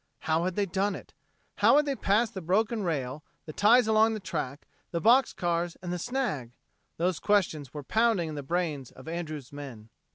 How 0.21 0.45
had 0.45 0.55
they 0.55 0.65
done 0.65 0.95
it? 0.95 1.13
How 1.57 1.77
had 1.77 1.85
they 1.85 1.95
passed 1.95 2.33
the 2.33 2.41
broken 2.41 2.81
rail, 2.81 3.21
the 3.45 3.53
ties 3.53 3.85
along 3.85 4.15
the 4.15 4.19
track, 4.19 4.65
the 4.89 4.99
box 4.99 5.31
cars 5.31 5.77
and 5.83 5.93
the 5.93 5.99
snag? 5.99 6.53
Those 6.97 7.19
questions 7.19 7.71
were 7.71 7.83
pounding 7.83 8.29
in 8.29 8.33
the 8.33 8.41
brains 8.41 8.89
of 8.89 9.07
Andrews' 9.07 9.53
men. 9.53 9.89